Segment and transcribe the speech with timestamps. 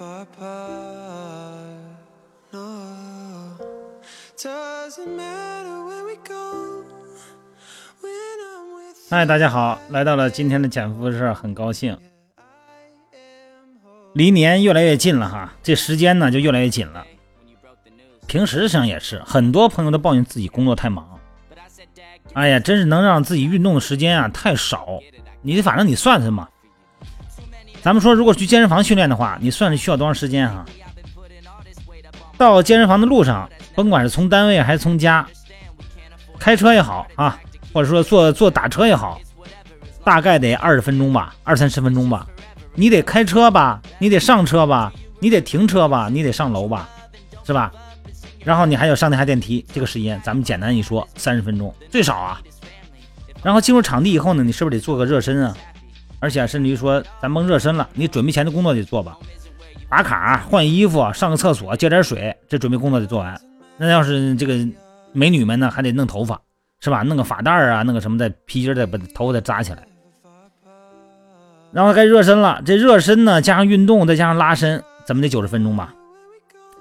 [0.00, 1.76] far apart.
[2.50, 3.58] No,
[4.34, 6.86] doesn't matter where we go
[9.10, 11.98] 嗨，大家好，来到了今天的减负事儿，很高兴。
[14.14, 17.04] 离年越来越近了哈，这时间呢就越来越紧了。
[18.26, 21.20] 平时上也是，很多朋友都抱怨自己工作太忙，
[22.32, 24.98] 哎呀，真是能让自己运动的时间啊太少。
[25.42, 26.48] 你反正你算算嘛，
[27.82, 30.64] 咱们说如果去健身房训练的话，你算是需要多长时间哈？
[32.36, 35.26] 到健身房的路上，甭管是从单位还是从家，
[36.38, 37.38] 开车也好啊，
[37.72, 39.20] 或者说坐坐打车也好，
[40.04, 42.26] 大概得二十分钟吧，二三十分钟吧。
[42.74, 46.88] 你得开车吧，你得上车吧，你得停车吧，你得上楼吧，
[47.44, 47.72] 是吧？
[48.44, 52.40] 然后你还要上那台电梯，这个时间咱们简单一说，三十分钟最少啊。
[53.42, 55.54] 然后进入场地以后呢，你是不是得做个热身啊？
[56.20, 59.16] 而且甚至于说，咱蒙热身了，你准备前的工作得做吧，
[59.88, 63.40] 打卡、换衣服、上个厕所、接点水，这准备工作得做完。
[63.78, 64.54] 那要是这个
[65.12, 66.40] 美女们呢，还得弄头发，
[66.80, 67.02] 是吧？
[67.02, 69.82] 弄个发带啊，弄个什么的皮筋再，把头发再扎起来。
[71.72, 75.94] 然后该热身了，这热身呢，加上运动，再加上拉伸，怎么得九十分钟吧？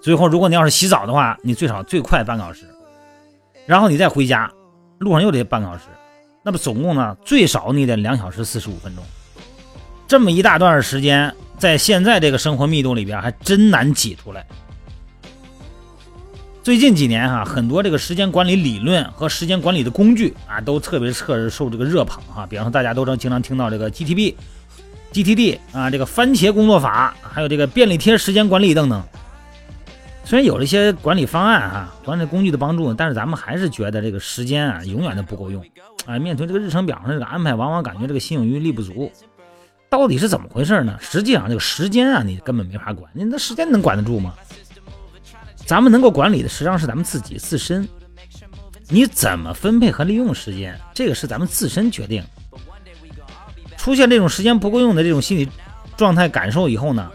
[0.00, 2.64] 最后，如果你要是洗澡的话，你最少最快半个小时，
[3.66, 4.50] 然后你再回家，
[4.98, 5.84] 路上又得半个小时，
[6.42, 9.04] 那么总共呢，最少你得两小时四十五分钟。
[10.10, 14.44] 这么一大段时间，在现在这个生活密度里边，还真难挤出来。
[16.64, 24.34] 最近几年哈、很多这个时间管理理论和时间管理的工具啊，都特别特受这个热捧哈、比方说，大家都能经常听到这个 GTB、
[25.12, 29.00] GTD 啊，这个番茄工作法，还有这个便利贴时间管理等等。
[30.24, 35.64] 虽然有这些管理方案哈、管理工具的帮助，但是咱们还是觉得这个时间啊，永远都不够用。
[36.04, 39.12] 啊，面对这个日程表上这个安排，往往感觉这个心有余力不足。
[39.90, 40.96] 到底是怎么回事呢？
[41.00, 44.32] 实际上，这个时间啊，你根本没法管，你那时间能管得住吗？
[45.66, 47.86] 咱们能够管理的，实际上是咱们自己自身。
[48.88, 52.24] 你怎么分配和利用时间，这个是咱们自身决定。
[53.76, 55.48] 出现这种时间不够用的这种心理
[55.96, 57.10] 状态感受以后呢，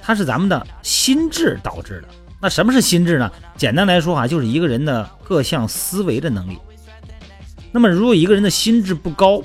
[0.00, 2.08] 它是咱们的心智导致的。
[2.40, 3.30] 那什么是心智呢？
[3.56, 6.58] 简单来说哈、就是一个人的各项思维的能力。
[7.70, 9.42] 那么，如果一个人的心智不高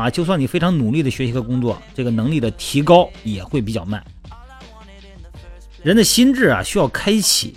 [0.00, 4.02] 啊，就算你非常努力的学习和工作，这个能力的提高也会比较慢。
[5.82, 7.56] 人的心智啊，需要开启，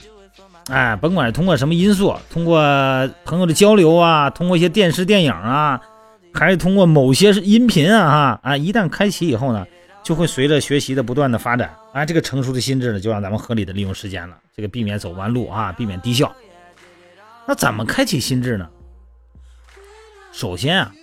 [0.67, 2.61] 哎，甭管是通过什么因素，通过
[3.25, 5.81] 朋友的交流啊，通过一些电视电影啊，
[6.33, 9.65] 还是通过某些音频啊，哈啊，一旦开启以后呢，
[10.03, 16.33] 就会随着学习的不断的发展，啊，这个成熟的心智呢，就让咱们合理的利用时间了，这个避免走弯路啊，避免低效。
[17.45, 18.69] 那怎么开启心智呢？
[20.31, 20.93] 首先啊，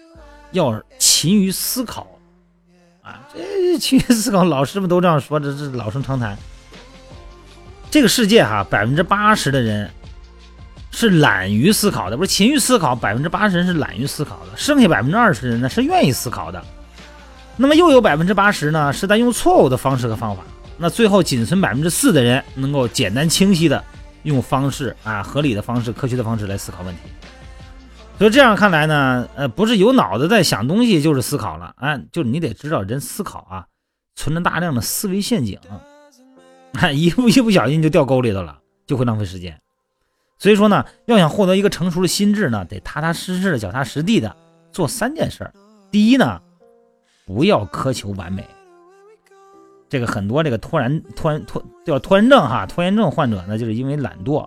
[0.52, 0.82] 要
[1.20, 2.06] 勤于思考
[3.02, 6.34] 啊，这勤于思考，老师们都这样说，这这老生常谈。
[7.90, 9.90] 这个世界哈、百分之八十的人
[10.90, 16.64] 是懒于思考的，不是勤于思考，百分之八十人是懒于思考的，剩下百分之二十人呢是愿意思考的。
[17.58, 20.42] 那么又有百分之八十呢是在用错误的方式和方法，
[20.78, 23.84] 那最后仅存百分之四的人能够简单清晰的
[24.22, 27.02] 用方式啊合理的方式、科学的方式来思考问题。
[28.20, 33.66] 所以这样看来呢，呃，不是有脑子在想东西就是思考了，啊，就是你得知道人思考啊，
[34.14, 35.58] 存着大量的思维陷阱，
[36.74, 39.58] 啊，一不一不小心就掉沟里头了，就会浪费时间。
[40.38, 44.36] 所以说呢，要想获得一个成熟的心智呢，得踏踏实实的、脚踏实地的
[44.70, 45.50] 做三件事。
[45.90, 46.42] 第一呢，
[47.24, 48.46] 不要苛求完美。
[49.88, 54.46] 这个很多这个拖延拖延拖叫拖延症哈，拖延症患者呢，就是因为懒惰，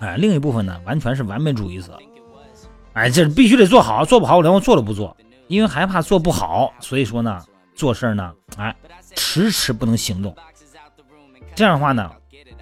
[0.00, 1.98] 哎，另一部分呢，完全是完美主义者。
[2.94, 5.16] 哎，这必须得做好，做不好我连我做都不做，
[5.48, 7.40] 因为害怕做不好，所以说呢，
[7.74, 8.74] 做事呢，哎，
[9.14, 10.34] 迟迟不能行动。
[11.54, 12.10] 这样的话呢，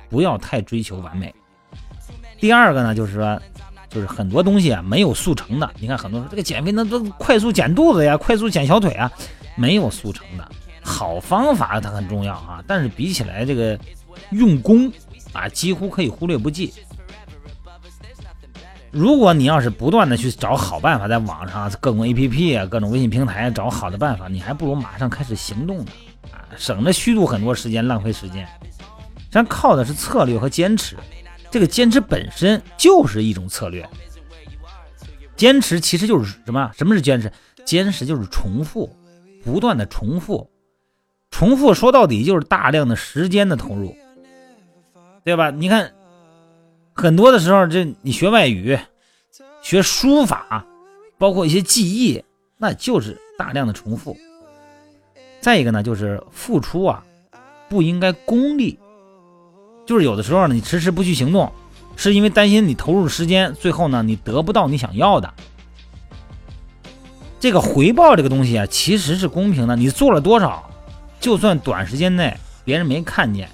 [0.09, 1.35] 不要太追求完美。
[2.39, 3.41] 第二个呢，就是说，
[3.89, 5.69] 就是很多东西啊没有速成的。
[5.79, 9.11] 你看很多这个减肥那都快速减肚子呀，快速减小腿啊，
[9.57, 10.49] 没有速成的。
[10.83, 13.79] 好方法它很重要啊，但是比起来这个
[14.31, 14.91] 用功
[15.33, 16.73] 啊，几乎可以忽略不计。
[18.93, 25.93] 如果你要是不断的去找好办法，在网上各种 APP 啊、各种微信平台找好的办法，你还不如马上开始行动呢，
[26.33, 28.49] 啊，省着虚度很多时间，浪费时间。
[29.31, 30.97] 咱靠的是策略和坚持，
[31.53, 33.89] 这个坚持本身就是一种策略。
[35.37, 36.71] 坚持其实就是什么？
[36.77, 37.31] 什么是坚持？
[37.65, 38.91] 坚持就是重复，
[39.45, 40.51] 不断的重复，
[41.31, 43.95] 重复说到底就是大量的时间的投入，
[45.23, 45.51] 对吧？
[45.51, 45.93] 你看。
[47.01, 48.79] 很多的时候，这你学外语、
[49.63, 50.67] 学书法，
[51.17, 52.23] 包括一些记忆，
[52.59, 54.15] 那就是大量的重复。
[55.41, 57.03] 再一个呢，就是付出啊，
[57.71, 58.79] 不应该功利。
[59.87, 61.51] 就是有的时候呢，你迟迟不去行动，
[61.97, 65.33] 是因为担心你投入时间，最后呢，你得不到你想要的。
[67.41, 69.75] 这个回报这个东西啊，其实是公平的。
[69.75, 70.71] 你做了多少，
[71.19, 73.49] 就算短时间内别人没看见，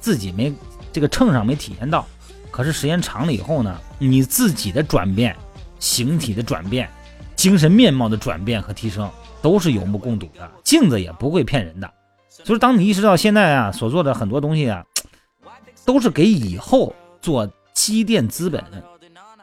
[0.00, 0.52] 自己没
[0.92, 2.04] 这个秤上没体现到，
[2.60, 5.34] 可是时间长了以后呢，你自己的转变、
[5.78, 6.86] 形体的转变、
[7.34, 9.10] 精神面貌的转变和提升，
[9.40, 10.46] 都是有目共睹的。
[10.62, 11.90] 镜子也不会骗人的。
[12.28, 14.84] 所以，当你意识到现在啊所做的很多东西啊，
[15.86, 18.62] 都是给以后做积淀资本，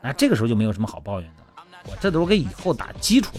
[0.04, 1.64] 那，这个时候就没有什么好抱怨的了。
[1.90, 3.36] 我这都是给以后打基础。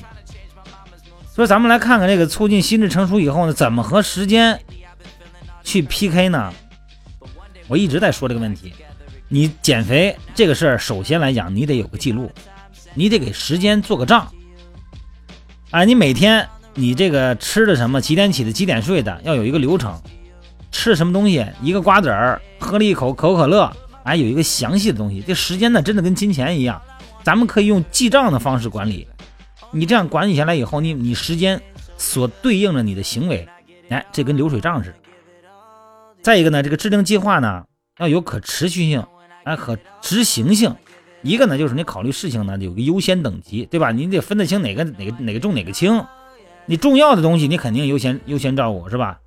[1.32, 4.60] 所以咱们来看看这个促进心智成熟以后呢，怎么和时间
[5.62, 6.52] 去 PK 呢？
[7.68, 8.74] 我一直在说这个问题。
[9.28, 12.30] 你减肥这个事儿，首先来讲，你得有个记录，
[12.94, 14.26] 你得给时间做个账。
[15.70, 20.00] 啊，你每天你这个吃的什么，几点起的，几点睡的，要有一个流程。
[20.70, 23.70] 吃什么东西，一个瓜子儿，喝了一口可口可乐，
[24.04, 25.22] 哎，有一个详细的东西。
[25.26, 26.80] 这时间呢，真的跟金钱一样，
[27.22, 29.06] 咱们可以用记账的方式管理。
[29.70, 31.60] 你这样管理下来以后，你你时间
[31.98, 33.46] 所对应着你的行为，
[33.90, 34.96] 哎，这跟流水账似的。
[36.22, 37.64] 再一个呢，这个制定计划呢
[37.98, 39.04] 要有可持续性，
[39.48, 40.74] 哎，可执行性。
[41.22, 43.90] 一个呢就是你考虑事情呢有个优先等级，对吧？
[43.90, 46.04] 你得分得清哪个哪个哪个重哪个轻。
[46.66, 49.18] 你重要的东西你肯定优先优先照顾，是吧？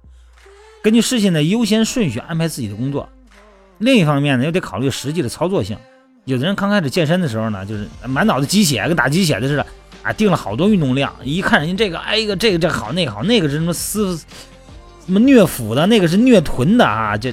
[0.83, 3.09] 根据事情的优先顺序安排自己的工作。
[3.79, 5.77] 另一方面呢，又得考虑实际的操作性。
[6.25, 9.65] 有的人刚开始健身的时候呢，就是满脑子鸡血，跟打鸡血的似的。
[10.03, 14.25] 啊，定了好多运动量，一看人家这个，哎个这个这好，那个好，那个是什么撕什
[15.13, 17.31] 么虐腹的，那个是虐臀的啊，这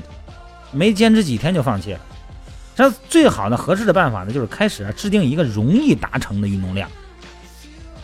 [0.71, 2.01] 没坚持几天就放弃了。
[2.79, 6.89] 这最好的合适的办法呢，就是开始啊制定一个容易达成的运动量，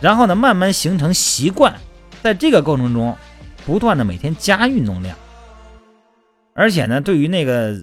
[0.01, 1.73] 然后呢慢慢形成习惯，
[2.21, 3.15] 在这个过程中
[3.65, 5.17] 不断的每天加运动量，
[6.53, 7.73] 而且呢，对于那个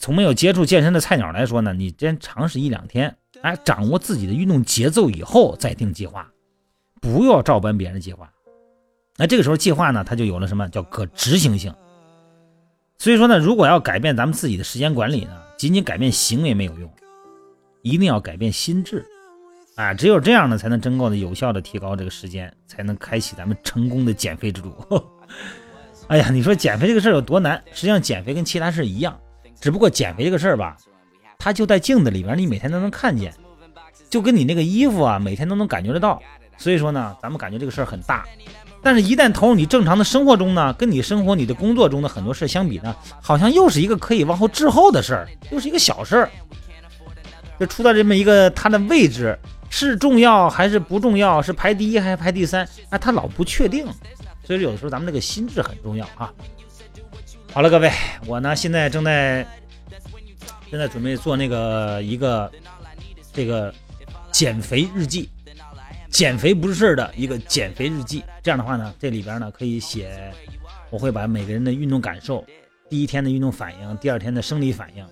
[0.00, 3.14] 从没有接触健身的菜鸟来说呢，你先尝试一两天。
[3.42, 6.28] 哎，掌握自己的运动节奏以后再定计划，
[7.00, 8.28] 不要照搬别人的计划。
[9.16, 11.72] 那这个时候计划呢，它就有了什么叫可执行性。
[12.98, 15.30] 所以说呢，如果要改变咱们自己的时间管理呢，
[15.60, 16.90] 仅仅改变行为没有用，
[17.82, 19.04] 一定要改变心智。
[19.74, 24.72] 啊，只有这样呢，才能真够的有效的提高这个时间，才能开启咱们成功的减肥之路。
[26.08, 27.62] 哎呀，你说减肥这个事儿有多难？
[27.74, 29.20] 实际上减肥跟其他事儿一样，
[29.60, 30.78] 只不过减肥这个事儿吧。
[31.38, 33.30] 它就在镜子里边，你每天都能看见，
[34.08, 36.22] 就跟你那个衣服啊，每天都能感觉得到。
[36.60, 38.24] 所以说呢，咱们感觉这个事儿很大，
[38.82, 46.30] 但是一旦投入你正常的生活中呢，跟你生活、你的工作中的很多事相比呢，好像又是一个可以往后滞后的事儿，又是一个小事儿。
[47.58, 49.36] 就出到这么一个它的位置
[49.70, 52.68] 是重要还是不重要，是排第一还是排第三？
[52.90, 53.86] 啊，它老不确定。
[54.44, 56.30] 所以有的时候咱们这个心智很重要啊。
[57.52, 57.90] 好了，各位，
[58.26, 59.46] 我呢现在正在。
[60.70, 62.48] 正在准备做那个一个
[63.32, 63.74] 这个
[64.30, 65.28] 减肥日记，
[66.10, 68.22] 减肥不是事儿的一个减肥日记。
[68.42, 70.32] 这样的话呢，这里边呢可以写，
[70.90, 72.44] 我会把每个人的运动感受、
[72.88, 75.06] 第一天的运动反应、第二天的生理反应，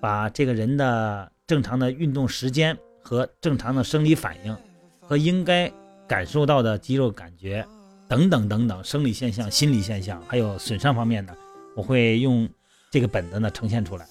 [0.00, 4.56] 把这个人的正常的运动时间和正常的生理反应
[5.00, 5.70] 和应该
[6.08, 7.64] 感受到的肌肉感觉
[8.08, 11.36] 等等等等生理现象、心理现象，还有损伤方面的，
[11.76, 12.48] 我会用
[12.90, 14.06] 这个本子呢呈现出来。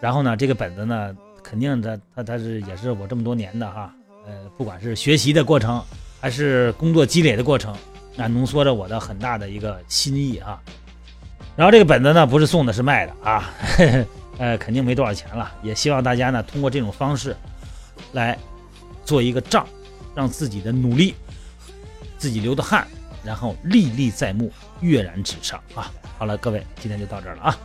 [0.00, 3.94] 然后呢，这个本子呢，肯定它它它是也是我这么多年的哈，
[4.28, 5.82] 呃，不管是学习的过程，
[6.20, 7.74] 还是工作积累的过程，
[8.14, 10.60] 那浓缩着我的很大的一个心意啊。
[11.56, 13.50] 然后这个本子呢，不是送的，是卖的啊，
[14.36, 15.50] 呃，肯定没多少钱了。
[15.62, 17.34] 也希望大家呢，通过这种方式，
[18.12, 18.38] 来
[19.02, 19.66] 做一个账，
[20.14, 21.14] 让自己的努力、
[22.18, 22.86] 自己流的汗，
[23.24, 25.90] 然后历历在目，跃然纸上啊。
[26.18, 27.58] 好了，各位，今天就到这儿了啊。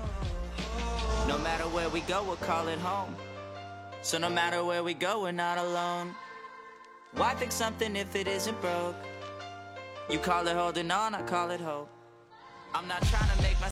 [1.28, 3.14] No matter where we go, we'll call it home.
[4.02, 6.14] So no matter where we go, we're not alone.
[7.16, 8.96] Why fix something if it isn't broke?
[10.10, 11.90] You call it holding on, I call it hope.
[12.74, 13.70] I'm not trying to make my